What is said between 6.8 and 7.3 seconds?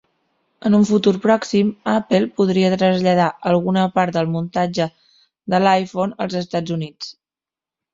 Units.